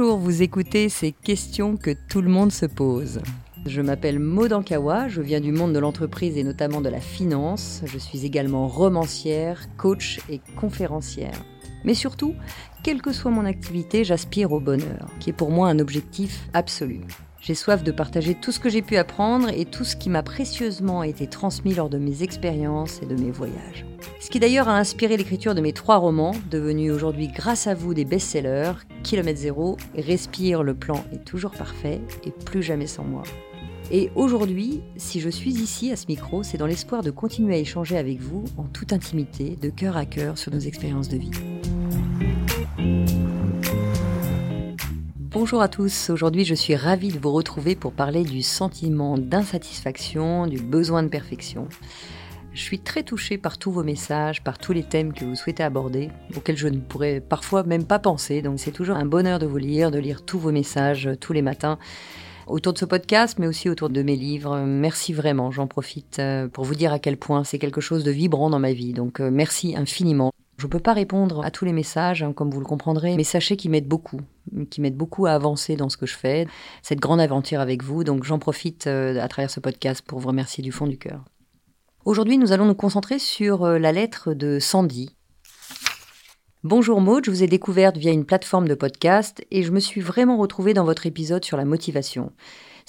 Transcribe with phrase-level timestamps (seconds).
[0.00, 3.20] Vous écoutez ces questions que tout le monde se pose.
[3.66, 7.82] Je m'appelle Maud Ankawa, je viens du monde de l'entreprise et notamment de la finance.
[7.84, 11.42] Je suis également romancière, coach et conférencière.
[11.82, 12.34] Mais surtout,
[12.84, 17.00] quelle que soit mon activité, j'aspire au bonheur, qui est pour moi un objectif absolu.
[17.40, 20.22] J'ai soif de partager tout ce que j'ai pu apprendre et tout ce qui m'a
[20.22, 23.86] précieusement été transmis lors de mes expériences et de mes voyages.
[24.20, 27.94] Ce qui d'ailleurs a inspiré l'écriture de mes trois romans, devenus aujourd'hui grâce à vous
[27.94, 28.72] des best-sellers,
[29.04, 33.22] Kilomètre Zéro, Respire, le plan est toujours parfait et plus jamais sans moi.
[33.90, 37.58] Et aujourd'hui, si je suis ici à ce micro, c'est dans l'espoir de continuer à
[37.58, 41.30] échanger avec vous en toute intimité, de cœur à cœur sur nos expériences de vie.
[45.40, 50.48] Bonjour à tous, aujourd'hui je suis ravie de vous retrouver pour parler du sentiment d'insatisfaction,
[50.48, 51.68] du besoin de perfection.
[52.52, 55.62] Je suis très touchée par tous vos messages, par tous les thèmes que vous souhaitez
[55.62, 59.46] aborder, auxquels je ne pourrais parfois même pas penser, donc c'est toujours un bonheur de
[59.46, 61.78] vous lire, de lire tous vos messages tous les matins
[62.48, 64.58] autour de ce podcast, mais aussi autour de mes livres.
[64.66, 68.10] Merci vraiment, j'en profite euh, pour vous dire à quel point c'est quelque chose de
[68.10, 70.32] vibrant dans ma vie, donc euh, merci infiniment.
[70.58, 73.22] Je ne peux pas répondre à tous les messages, hein, comme vous le comprendrez, mais
[73.22, 74.20] sachez qu'ils m'aident beaucoup,
[74.70, 76.48] qui m'aident beaucoup à avancer dans ce que je fais,
[76.82, 78.02] cette grande aventure avec vous.
[78.02, 81.24] Donc j'en profite euh, à travers ce podcast pour vous remercier du fond du cœur.
[82.04, 85.14] Aujourd'hui, nous allons nous concentrer sur euh, la lettre de Sandy.
[86.64, 90.00] Bonjour Maud, je vous ai découverte via une plateforme de podcast et je me suis
[90.00, 92.32] vraiment retrouvée dans votre épisode sur la motivation.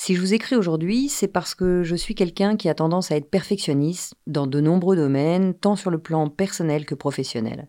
[0.02, 3.18] Si je vous écris aujourd'hui, c'est parce que je suis quelqu'un qui a tendance à
[3.18, 7.68] être perfectionniste dans de nombreux domaines, tant sur le plan personnel que professionnel.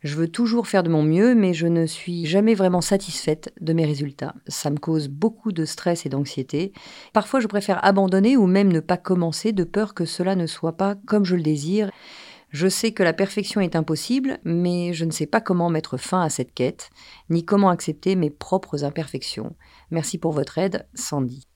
[0.00, 3.72] Je veux toujours faire de mon mieux, mais je ne suis jamais vraiment satisfaite de
[3.72, 4.34] mes résultats.
[4.48, 6.72] Ça me cause beaucoup de stress et d'anxiété.
[7.12, 10.76] Parfois, je préfère abandonner ou même ne pas commencer de peur que cela ne soit
[10.76, 11.88] pas comme je le désire.
[12.48, 16.20] Je sais que la perfection est impossible, mais je ne sais pas comment mettre fin
[16.20, 16.90] à cette quête,
[17.28, 19.54] ni comment accepter mes propres imperfections.
[19.92, 21.46] Merci pour votre aide, Sandy.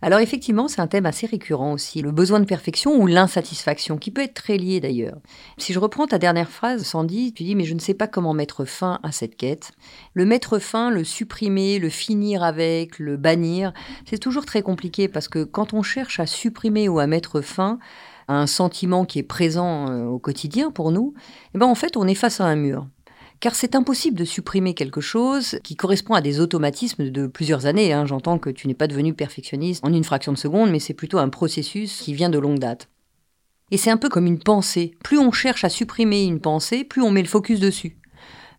[0.00, 4.12] Alors effectivement, c'est un thème assez récurrent aussi, le besoin de perfection ou l'insatisfaction, qui
[4.12, 5.18] peut être très lié d'ailleurs.
[5.56, 8.32] Si je reprends ta dernière phrase, Sandy, tu dis mais je ne sais pas comment
[8.32, 9.72] mettre fin à cette quête.
[10.14, 13.72] Le mettre fin, le supprimer, le finir avec, le bannir,
[14.08, 17.80] c'est toujours très compliqué parce que quand on cherche à supprimer ou à mettre fin
[18.28, 21.14] à un sentiment qui est présent euh, au quotidien pour nous,
[21.54, 22.86] eh ben en fait on est face à un mur
[23.40, 27.92] car c'est impossible de supprimer quelque chose qui correspond à des automatismes de plusieurs années.
[27.92, 28.06] Hein.
[28.06, 31.18] J'entends que tu n'es pas devenu perfectionniste en une fraction de seconde, mais c'est plutôt
[31.18, 32.88] un processus qui vient de longue date.
[33.70, 34.94] Et c'est un peu comme une pensée.
[35.04, 37.98] Plus on cherche à supprimer une pensée, plus on met le focus dessus.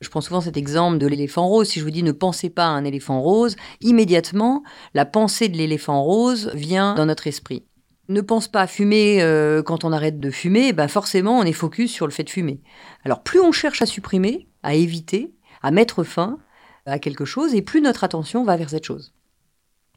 [0.02, 1.68] Je prends souvent cet exemple de l'éléphant rose.
[1.68, 4.64] Si je vous dis ne pensez pas à un éléphant rose, immédiatement,
[4.94, 7.64] la pensée de l'éléphant rose vient dans notre esprit
[8.10, 11.54] ne pense pas à fumer euh, quand on arrête de fumer, ben forcément on est
[11.54, 12.60] focus sur le fait de fumer.
[13.06, 16.40] Alors plus on cherche à supprimer, à éviter, à mettre fin
[16.86, 19.14] à quelque chose, et plus notre attention va vers cette chose.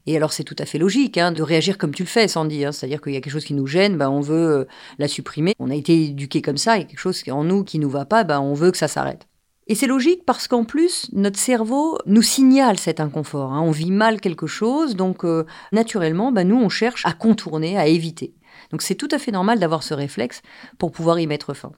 [0.05, 2.65] Et alors c'est tout à fait logique hein, de réagir comme tu le fais, Sandy.
[2.65, 4.65] Hein, C'est-à-dire qu'il y a quelque chose qui nous gêne, ben, on veut euh,
[4.99, 5.53] la supprimer.
[5.59, 8.23] On a été éduqué comme ça, a quelque chose en nous qui nous va pas,
[8.23, 9.27] ben, on veut que ça s'arrête.
[9.67, 13.53] Et c'est logique parce qu'en plus, notre cerveau nous signale cet inconfort.
[13.53, 13.61] Hein.
[13.61, 17.87] On vit mal quelque chose, donc euh, naturellement, bah, nous, on cherche à contourner, à
[17.87, 18.33] éviter.
[18.71, 20.41] Donc c'est tout à fait normal d'avoir ce réflexe
[20.77, 21.71] pour pouvoir y mettre fin.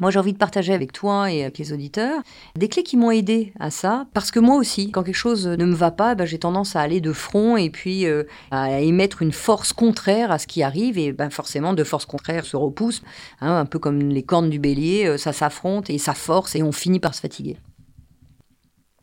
[0.00, 2.20] Moi, j'ai envie de partager avec toi et avec les auditeurs
[2.56, 5.64] des clés qui m'ont aidé à ça, parce que moi aussi, quand quelque chose ne
[5.64, 9.22] me va pas, ben, j'ai tendance à aller de front et puis euh, à émettre
[9.22, 13.02] une force contraire à ce qui arrive, et ben, forcément, de force contraire se repousse,
[13.40, 16.64] hein, un peu comme les cornes du bélier, euh, ça s'affronte et ça force et
[16.64, 17.56] on finit par se fatiguer.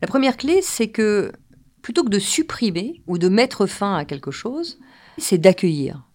[0.02, 1.32] La première clé, c'est que
[1.80, 4.78] plutôt que de supprimer ou de mettre fin à quelque chose,
[5.16, 6.06] c'est d'accueillir.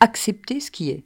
[0.00, 1.04] Accepter ce qui est.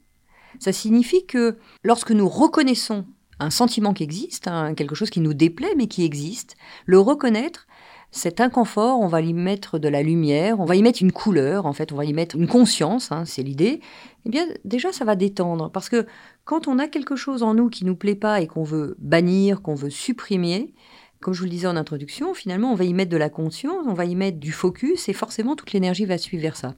[0.59, 3.05] Ça signifie que lorsque nous reconnaissons
[3.39, 7.67] un sentiment qui existe, quelque chose qui nous déplaît mais qui existe, le reconnaître,
[8.11, 11.67] cet inconfort, on va y mettre de la lumière, on va y mettre une couleur,
[11.67, 13.81] en fait, on va y mettre une conscience, hein, c'est l'idée.
[14.25, 16.07] Eh bien, déjà, ça va détendre, parce que
[16.45, 19.61] quand on a quelque chose en nous qui nous plaît pas et qu'on veut bannir,
[19.61, 20.73] qu'on veut supprimer,
[21.21, 23.85] comme je vous le disais en introduction, finalement, on va y mettre de la conscience,
[23.87, 26.75] on va y mettre du focus, et forcément, toute l'énergie va suivre ça.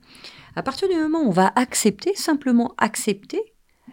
[0.57, 3.43] À partir du moment où on va accepter, simplement accepter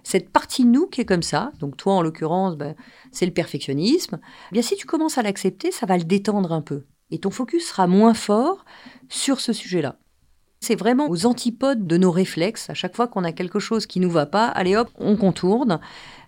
[0.05, 2.75] cette partie de nous qui est comme ça, donc toi en l'occurrence, ben,
[3.11, 6.61] c'est le perfectionnisme, eh bien si tu commences à l'accepter, ça va le détendre un
[6.61, 6.85] peu.
[7.09, 8.65] Et ton focus sera moins fort
[9.09, 9.97] sur ce sujet-là.
[10.61, 12.69] C'est vraiment aux antipodes de nos réflexes.
[12.69, 15.79] À chaque fois qu'on a quelque chose qui nous va pas, allez hop, on contourne.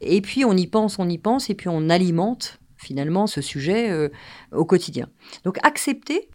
[0.02, 3.92] Et puis on y pense, on y pense, et puis on alimente finalement ce sujet
[3.92, 4.10] euh,
[4.52, 5.08] au quotidien.
[5.44, 6.30] Donc accepter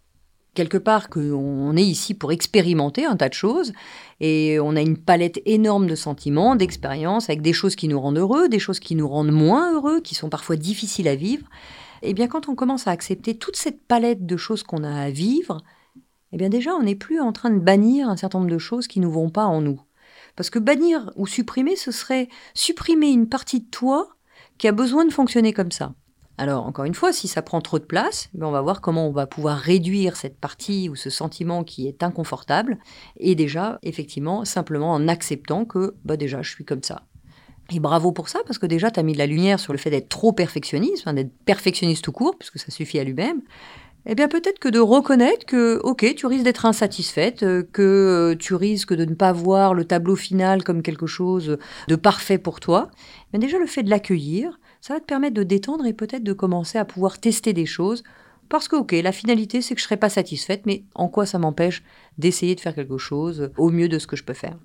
[0.53, 3.73] quelque part qu'on est ici pour expérimenter un tas de choses
[4.19, 8.17] et on a une palette énorme de sentiments, d'expériences avec des choses qui nous rendent
[8.17, 11.47] heureux, des choses qui nous rendent moins heureux, qui sont parfois difficiles à vivre.
[12.01, 15.09] eh bien quand on commence à accepter toute cette palette de choses qu'on a à
[15.09, 15.61] vivre,
[16.31, 18.87] eh bien déjà on n'est plus en train de bannir un certain nombre de choses
[18.87, 19.81] qui ne vont pas en nous.
[20.35, 24.09] Parce que bannir ou supprimer, ce serait supprimer une partie de toi
[24.57, 25.93] qui a besoin de fonctionner comme ça.
[26.37, 29.07] Alors, encore une fois, si ça prend trop de place, ben, on va voir comment
[29.07, 32.79] on va pouvoir réduire cette partie ou ce sentiment qui est inconfortable.
[33.17, 37.03] Et déjà, effectivement, simplement en acceptant que, bah déjà, je suis comme ça.
[37.71, 39.79] Et bravo pour ça, parce que déjà, tu as mis de la lumière sur le
[39.79, 43.41] fait d'être trop perfectionniste, d'être perfectionniste tout court, puisque ça suffit à lui-même.
[44.05, 48.35] Eh bien, peut-être que de reconnaître que, ok, tu risques d'être insatisfaite, euh, que euh,
[48.37, 51.57] tu risques de ne pas voir le tableau final comme quelque chose
[51.87, 52.89] de parfait pour toi.
[53.31, 56.33] Mais déjà, le fait de l'accueillir, ça va te permettre de détendre et peut-être de
[56.33, 58.03] commencer à pouvoir tester des choses.
[58.49, 61.25] Parce que, ok, la finalité, c'est que je ne serai pas satisfaite, mais en quoi
[61.25, 61.83] ça m'empêche
[62.17, 64.59] d'essayer de faire quelque chose au mieux de ce que je peux faire?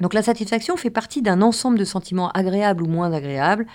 [0.00, 3.68] Donc la satisfaction fait partie d'un ensemble de sentiments agréables ou moins agréables,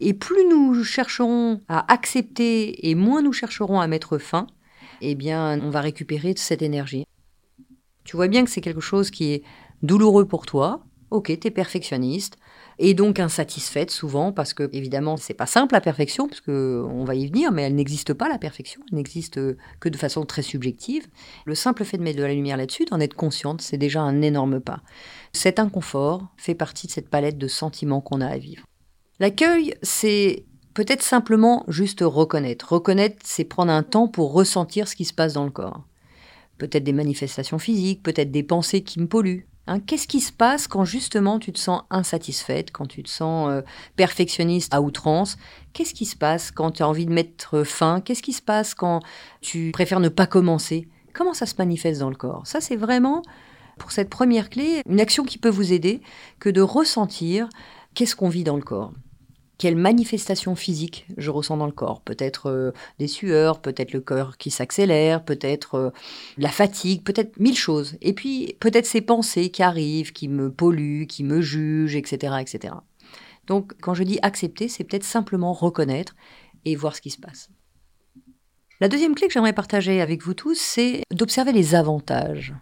[0.00, 4.46] et plus nous chercherons à accepter et moins nous chercherons à mettre fin,
[5.00, 7.06] eh bien on va récupérer cette énergie.
[8.04, 9.42] Tu vois bien que c'est quelque chose qui est
[9.82, 12.36] douloureux pour toi, ok, tu es perfectionniste,
[12.84, 17.14] et donc insatisfaite souvent parce que évidemment c'est pas simple la perfection puisque on va
[17.14, 18.82] y venir mais elle n'existe pas la perfection.
[18.90, 19.38] Elle n'existe
[19.78, 21.06] que de façon très subjective.
[21.46, 24.20] Le simple fait de mettre de la lumière là-dessus d'en être consciente c'est déjà un
[24.20, 24.80] énorme pas.
[25.32, 28.64] Cet inconfort fait partie de cette palette de sentiments qu'on a à vivre.
[29.20, 30.44] L'accueil c'est
[30.74, 32.72] peut-être simplement juste reconnaître.
[32.72, 35.84] Reconnaître c'est prendre un temps pour ressentir ce qui se passe dans le corps.
[36.58, 40.66] Peut-être des manifestations physiques peut-être des pensées qui me polluent Hein, qu'est-ce qui se passe
[40.66, 43.62] quand justement tu te sens insatisfaite, quand tu te sens euh,
[43.94, 45.36] perfectionniste à outrance?
[45.72, 48.00] Qu'est-ce qui se passe quand tu as envie de mettre fin?
[48.00, 49.00] Qu'est-ce qui se passe quand
[49.40, 50.88] tu préfères ne pas commencer?
[51.12, 52.44] Comment ça se manifeste dans le corps?
[52.44, 53.22] Ça, c'est vraiment,
[53.78, 56.00] pour cette première clé, une action qui peut vous aider
[56.40, 57.48] que de ressentir
[57.94, 58.92] qu'est-ce qu'on vit dans le corps
[59.58, 62.00] quelles manifestations physiques je ressens dans le corps.
[62.00, 65.90] Peut-être euh, des sueurs, peut-être le cœur qui s'accélère, peut-être euh,
[66.36, 67.96] la fatigue, peut-être mille choses.
[68.00, 72.36] Et puis peut-être ces pensées qui arrivent, qui me polluent, qui me jugent, etc.
[72.40, 72.74] etc.
[73.46, 76.14] Donc quand je dis accepter, c'est peut-être simplement reconnaître
[76.64, 77.48] et voir ce qui se passe.
[78.80, 82.52] La deuxième clé que j'aimerais partager avec vous tous, c'est d'observer les avantages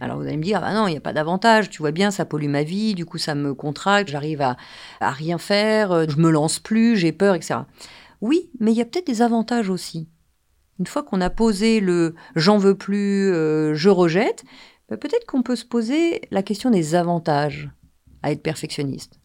[0.00, 2.10] alors vous allez me dire, ah non, il n'y a pas d'avantage, tu vois bien,
[2.10, 4.56] ça pollue ma vie, du coup ça me contracte, j'arrive à,
[5.00, 7.60] à rien faire, euh, je me lance plus, j'ai peur, etc.
[8.20, 10.08] Oui, mais il y a peut-être des avantages aussi.
[10.78, 14.44] Une fois qu'on a posé le j'en veux plus, euh, je rejette,
[14.88, 17.70] bah, peut-être qu'on peut se poser la question des avantages
[18.22, 19.20] à être perfectionniste.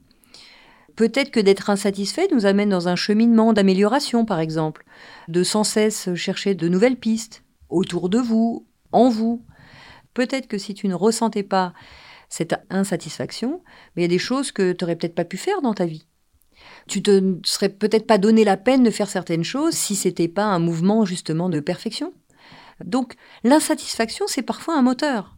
[0.96, 4.86] Peut-être que d'être insatisfait nous amène dans un cheminement d'amélioration, par exemple,
[5.28, 9.44] de sans cesse chercher de nouvelles pistes autour de vous, en vous,
[10.16, 11.74] Peut-être que si tu ne ressentais pas
[12.30, 13.62] cette insatisfaction,
[13.96, 16.08] il y a des choses que tu n'aurais peut-être pas pu faire dans ta vie.
[16.88, 20.46] Tu te serais peut-être pas donné la peine de faire certaines choses si c'était pas
[20.46, 22.14] un mouvement justement de perfection.
[22.84, 25.35] Donc l'insatisfaction, c'est parfois un moteur.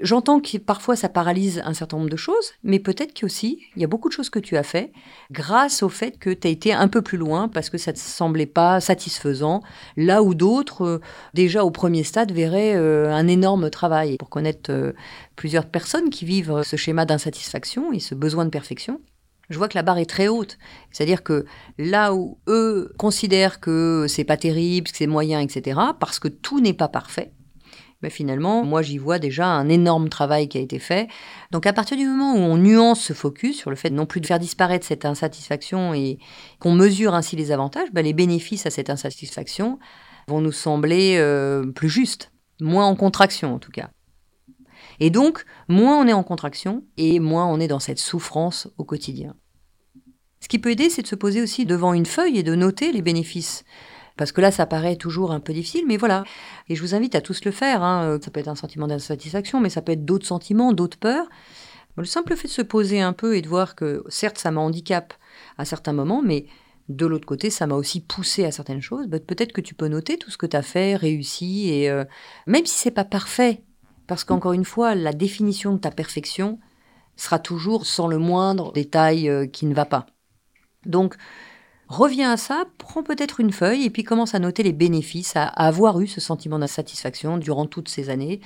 [0.00, 3.84] J'entends que parfois ça paralyse un certain nombre de choses, mais peut-être qu'aussi, il y
[3.84, 4.92] a beaucoup de choses que tu as fait
[5.32, 7.96] grâce au fait que tu as été un peu plus loin parce que ça ne
[7.96, 9.60] te semblait pas satisfaisant,
[9.96, 11.00] là où d'autres, euh,
[11.34, 14.18] déjà au premier stade, verraient euh, un énorme travail.
[14.18, 14.92] Pour connaître euh,
[15.34, 19.00] plusieurs personnes qui vivent ce schéma d'insatisfaction et ce besoin de perfection,
[19.50, 20.58] je vois que la barre est très haute.
[20.92, 21.44] C'est-à-dire que
[21.76, 26.60] là où eux considèrent que c'est pas terrible, que c'est moyen, etc., parce que tout
[26.60, 27.32] n'est pas parfait,
[28.02, 31.08] mais finalement, moi j'y vois déjà un énorme travail qui a été fait.
[31.50, 34.20] Donc à partir du moment où on nuance ce focus sur le fait non plus
[34.20, 36.18] de faire disparaître cette insatisfaction et
[36.60, 39.78] qu'on mesure ainsi les avantages, ben, les bénéfices à cette insatisfaction
[40.28, 43.90] vont nous sembler euh, plus justes, moins en contraction en tout cas.
[45.00, 48.84] Et donc, moins on est en contraction et moins on est dans cette souffrance au
[48.84, 49.34] quotidien.
[50.40, 52.92] Ce qui peut aider, c'est de se poser aussi devant une feuille et de noter
[52.92, 53.64] les bénéfices.
[54.18, 56.24] Parce que là, ça paraît toujours un peu difficile, mais voilà.
[56.68, 57.82] Et je vous invite à tous le faire.
[57.82, 58.18] Hein.
[58.22, 61.26] Ça peut être un sentiment d'insatisfaction, mais ça peut être d'autres sentiments, d'autres peurs.
[61.96, 64.60] Le simple fait de se poser un peu et de voir que, certes, ça m'a
[64.60, 65.14] handicap
[65.56, 66.46] à certains moments, mais
[66.88, 69.08] de l'autre côté, ça m'a aussi poussé à certaines choses.
[69.08, 72.04] Bah, peut-être que tu peux noter tout ce que tu as fait, réussi, et euh,
[72.46, 73.62] même si c'est pas parfait,
[74.06, 76.58] parce qu'encore une fois, la définition de ta perfection
[77.16, 80.06] sera toujours sans le moindre détail euh, qui ne va pas.
[80.86, 81.16] Donc,
[81.88, 85.46] Reviens à ça, prends peut-être une feuille et puis commence à noter les bénéfices à,
[85.46, 88.40] avoir eu ce sentiment d'insatisfaction durant toutes ces années.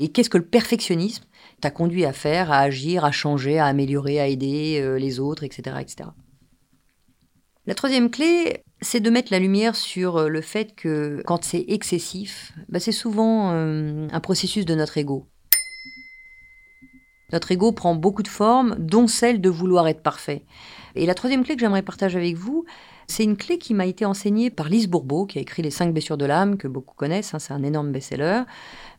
[0.00, 1.24] Et qu'est-ce que le perfectionnisme
[1.60, 5.44] t'a conduit à faire, à agir, à changer, à améliorer, à aider euh, les autres,
[5.44, 6.08] etc., etc.
[7.66, 11.66] La troisième clé, c'est de mettre la lumière sur euh, le fait que quand c'est
[11.68, 15.28] excessif, bah, c'est souvent euh, un processus de notre ego.
[17.32, 20.44] Notre ego prend beaucoup de formes, dont celle de vouloir être parfait.
[20.94, 22.64] Et la troisième clé que j'aimerais partager avec vous,
[23.08, 25.92] C'est une clé qui m'a été enseignée par Lise Bourbeau, qui a écrit Les cinq
[25.92, 28.42] blessures de l'âme, que beaucoup connaissent, hein, c'est un énorme best-seller.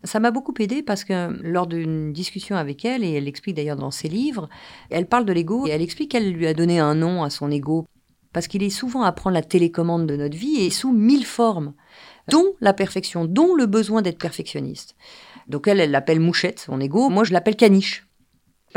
[0.03, 3.75] Ça m'a beaucoup aidé parce que lors d'une discussion avec elle, et elle l'explique d'ailleurs
[3.75, 4.47] dans ses livres,
[4.89, 7.51] elle parle de l'ego et elle explique qu'elle lui a donné un nom à son
[7.51, 7.85] ego
[8.31, 11.73] parce qu'il est souvent à prendre la télécommande de notre vie et sous mille formes,
[12.29, 14.95] dont la perfection, dont le besoin d'être perfectionniste.
[15.47, 17.09] Donc elle, elle l'appelle mouchette, son ego.
[17.09, 18.06] Moi, je l'appelle caniche.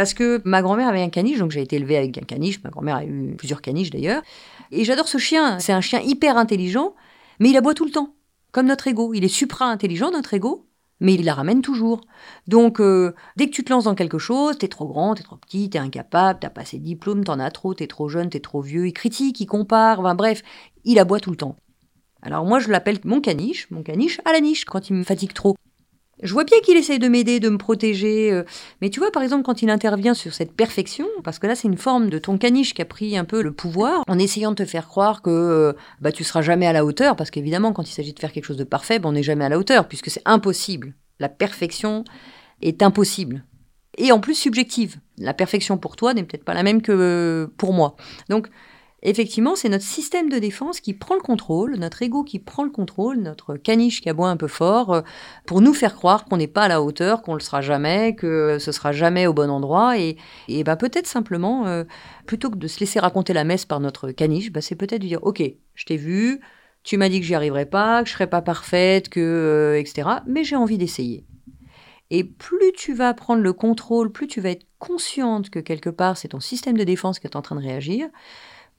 [0.01, 2.65] Parce que ma grand-mère avait un caniche, donc j'ai été élevée avec un caniche.
[2.65, 4.23] Ma grand-mère a eu plusieurs caniches d'ailleurs.
[4.71, 5.59] Et j'adore ce chien.
[5.59, 6.95] C'est un chien hyper intelligent,
[7.39, 8.15] mais il aboie tout le temps,
[8.51, 9.13] comme notre ego.
[9.13, 10.67] Il est supra-intelligent, notre ego,
[11.01, 12.01] mais il la ramène toujours.
[12.47, 15.37] Donc, euh, dès que tu te lances dans quelque chose, t'es trop grand, t'es trop
[15.37, 18.63] petit, t'es incapable, t'as pas assez diplômes, t'en as trop, t'es trop jeune, t'es trop
[18.63, 20.43] vieux, il critique, il compare, enfin bref,
[20.85, 21.57] il aboie tout le temps.
[22.23, 25.35] Alors moi, je l'appelle mon caniche, mon caniche à la niche quand il me fatigue
[25.35, 25.57] trop.
[26.23, 28.33] Je vois bien qu'il essaye de m'aider, de me protéger.
[28.33, 28.45] Euh,
[28.81, 31.69] mais tu vois, par exemple, quand il intervient sur cette perfection, parce que là, c'est
[31.69, 34.57] une forme de ton caniche qui a pris un peu le pouvoir, en essayant de
[34.57, 37.89] te faire croire que euh, bah, tu seras jamais à la hauteur, parce qu'évidemment, quand
[37.89, 39.89] il s'agit de faire quelque chose de parfait, bah, on n'est jamais à la hauteur,
[39.89, 40.95] puisque c'est impossible.
[41.19, 42.05] La perfection
[42.63, 43.45] est impossible.
[43.99, 44.97] Et en plus subjective.
[45.19, 47.97] La perfection pour toi n'est peut-être pas la même que pour moi.
[48.29, 48.49] Donc,
[49.03, 52.71] effectivement, c'est notre système de défense qui prend le contrôle, notre ego qui prend le
[52.71, 55.03] contrôle, notre caniche qui aboie un peu fort, euh,
[55.47, 58.59] pour nous faire croire qu'on n'est pas à la hauteur, qu'on le sera jamais, que
[58.59, 59.99] ce sera jamais au bon endroit.
[59.99, 60.17] Et,
[60.65, 61.85] bah, peut-être simplement, euh,
[62.27, 65.07] plutôt que de se laisser raconter la messe par notre caniche, bah, c'est peut-être de
[65.07, 65.43] dire, OK,
[65.75, 66.41] je t'ai vu,
[66.83, 70.09] tu m'as dit que j'y arriverais pas, que je serais pas parfaite, que, euh, etc.
[70.27, 71.25] Mais j'ai envie d'essayer.
[72.11, 76.17] Et plus tu vas prendre le contrôle, plus tu vas être consciente que quelque part
[76.17, 78.09] c'est ton système de défense qui est en train de réagir,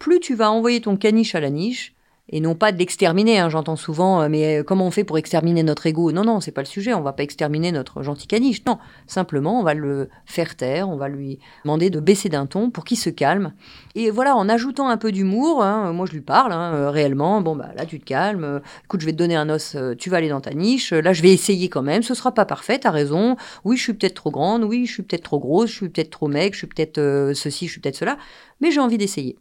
[0.02, 1.94] plus tu vas envoyer ton caniche à la niche,
[2.30, 3.40] et non pas de l'exterminer.
[3.40, 6.12] Hein, j'entends souvent, euh, mais euh, comment on fait pour exterminer notre ego?
[6.12, 6.94] Non, non, c'est pas le sujet.
[6.94, 8.64] On va pas exterminer notre gentil caniche.
[8.66, 10.90] Non, simplement, on va le faire taire.
[10.90, 13.54] On va lui demander de baisser d'un ton pour qu'il se calme.
[13.96, 17.42] Et voilà, en ajoutant un peu d'humour, hein, moi je lui parle hein, euh, réellement.
[17.42, 18.62] Bon bah là, tu te calmes.
[18.86, 19.76] Écoute, je vais te donner un os.
[20.00, 20.94] tu vas aller dans ta niche.
[20.94, 22.02] Là, je vais essayer quand même.
[22.02, 22.80] Ce sera pas parfait.
[22.80, 23.36] T'as raison.
[23.66, 24.64] Oui, je suis peut-être trop grande.
[24.64, 25.70] Oui, je suis peut-être trop grosse.
[25.70, 26.54] Je suis peut-être trop maigre.
[26.54, 27.68] Je suis peut-être ceci.
[27.68, 28.18] Je suis peut-être cela.
[28.62, 29.38] Mais j'ai envie d'essayer.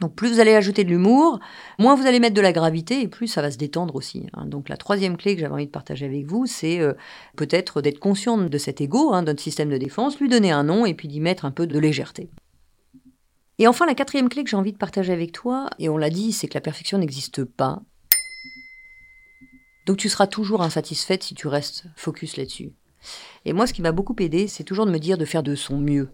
[0.00, 1.40] Donc plus vous allez ajouter de l'humour,
[1.78, 4.26] moins vous allez mettre de la gravité et plus ça va se détendre aussi.
[4.34, 4.44] Hein.
[4.44, 6.92] Donc la troisième clé que j'avais envie de partager avec vous, c'est euh,
[7.36, 10.64] peut-être d'être consciente de cet ego, hein, de notre système de défense, lui donner un
[10.64, 12.28] nom et puis d'y mettre un peu de légèreté.
[13.58, 16.10] Et enfin la quatrième clé que j'ai envie de partager avec toi, et on l'a
[16.10, 17.80] dit, c'est que la perfection n'existe pas.
[19.86, 22.72] Donc tu seras toujours insatisfaite si tu restes focus là-dessus.
[23.46, 25.54] Et moi ce qui m'a beaucoup aidé, c'est toujours de me dire de faire de
[25.54, 26.10] son mieux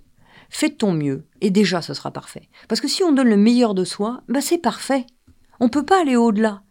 [0.50, 2.48] fais ton mieux, et déjà ce sera parfait.
[2.68, 5.06] Parce que si on donne le meilleur de soi, bah c'est parfait.
[5.60, 6.62] On ne peut pas aller au-delà.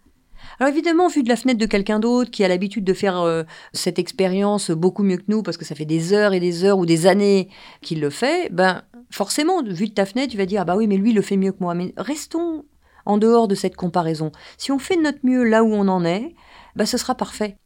[0.60, 3.44] Alors évidemment, vu de la fenêtre de quelqu'un d'autre qui a l'habitude de faire euh,
[3.74, 6.78] cette expérience beaucoup mieux que nous, parce que ça fait des heures et des heures
[6.78, 7.50] ou des années
[7.82, 10.88] qu'il le fait, ben forcément, vu de ta fenêtre, tu vas dire ah bah oui,
[10.88, 11.74] mais lui il le fait mieux que moi.
[11.74, 12.66] Mais restons
[13.06, 14.32] en dehors de cette comparaison.
[14.58, 16.36] Si on fait de notre mieux là où on en est,
[16.76, 17.58] bah ce sera parfait.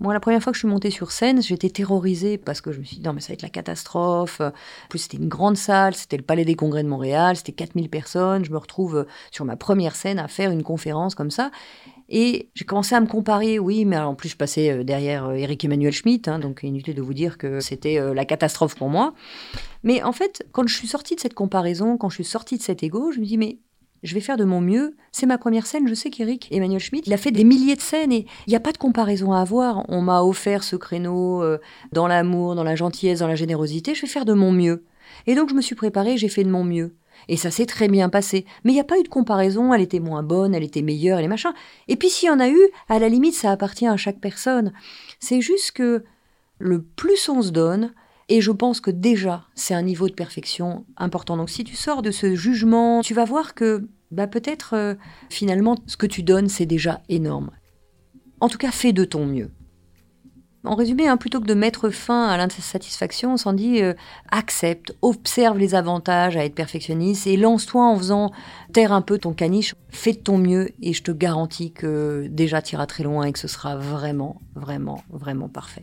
[0.00, 2.80] Moi, la première fois que je suis montée sur scène, j'étais terrorisée parce que je
[2.80, 4.40] me suis dit, non, mais ça va être la catastrophe.
[4.40, 4.52] En
[4.88, 8.42] plus, c'était une grande salle, c'était le Palais des Congrès de Montréal, c'était 4000 personnes.
[8.42, 11.50] Je me retrouve euh, sur ma première scène à faire une conférence comme ça.
[12.08, 15.62] Et j'ai commencé à me comparer, oui, mais en plus, je passais euh, derrière Eric
[15.64, 19.12] euh, Emmanuel Schmitt, hein, donc inutile de vous dire que c'était la catastrophe pour moi.
[19.82, 22.62] Mais en fait, quand je suis sortie de cette comparaison, quand je suis sortie de
[22.62, 23.58] cet ego, je me dis, mais
[24.02, 24.96] je vais faire de mon mieux.
[25.12, 25.86] C'est ma première scène.
[25.88, 28.56] Je sais qu'Eric Emmanuel Schmitt, il a fait des milliers de scènes et il n'y
[28.56, 29.84] a pas de comparaison à avoir.
[29.88, 31.58] On m'a offert ce créneau euh,
[31.92, 33.94] dans l'amour, dans la gentillesse, dans la générosité.
[33.94, 34.84] Je vais faire de mon mieux.
[35.26, 36.94] Et donc je me suis préparée, j'ai fait de mon mieux.
[37.28, 38.46] Et ça s'est très bien passé.
[38.64, 41.18] Mais il n'y a pas eu de comparaison, elle était moins bonne, elle était meilleure,
[41.18, 41.52] et les machins.
[41.88, 44.72] Et puis s'il y en a eu, à la limite, ça appartient à chaque personne.
[45.18, 46.04] C'est juste que
[46.58, 47.92] le plus on se donne,
[48.30, 51.36] et je pense que déjà, c'est un niveau de perfection important.
[51.36, 54.94] Donc si tu sors de ce jugement, tu vas voir que bah, peut-être euh,
[55.28, 57.50] finalement ce que tu donnes, c'est déjà énorme.
[58.40, 59.50] En tout cas, fais de ton mieux.
[60.62, 63.80] En résumé, hein, plutôt que de mettre fin à l'insatisfaction, on s'en dit
[64.30, 68.30] accepte, observe les avantages à être perfectionniste et lance-toi en faisant
[68.74, 72.60] taire un peu ton caniche, fais de ton mieux et je te garantis que déjà
[72.60, 75.82] tu iras très loin et que ce sera vraiment, vraiment, vraiment parfait.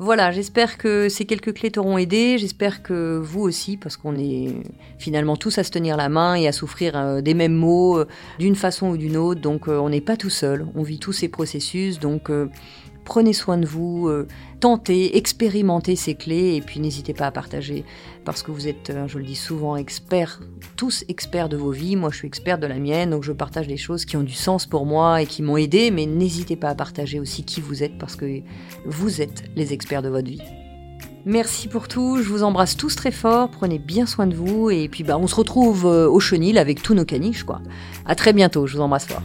[0.00, 4.54] Voilà, j'espère que ces quelques clés t'auront aidé, j'espère que vous aussi, parce qu'on est
[4.96, 8.06] finalement tous à se tenir la main et à souffrir euh, des mêmes maux euh,
[8.38, 11.12] d'une façon ou d'une autre, donc euh, on n'est pas tout seul, on vit tous
[11.12, 12.30] ces processus, donc
[13.08, 14.28] prenez soin de vous, euh,
[14.60, 17.86] tentez, expérimentez ces clés et puis n'hésitez pas à partager
[18.26, 20.40] parce que vous êtes, euh, je le dis souvent, experts,
[20.76, 21.96] tous experts de vos vies.
[21.96, 24.34] Moi, je suis experte de la mienne, donc je partage des choses qui ont du
[24.34, 27.82] sens pour moi et qui m'ont aidé, mais n'hésitez pas à partager aussi qui vous
[27.82, 28.42] êtes parce que
[28.84, 30.42] vous êtes les experts de votre vie.
[31.24, 34.88] Merci pour tout, je vous embrasse tous très fort, prenez bien soin de vous et
[34.88, 37.60] puis bah on se retrouve euh, au chenil avec tous nos caniches quoi.
[38.04, 39.22] À très bientôt, je vous embrasse fort.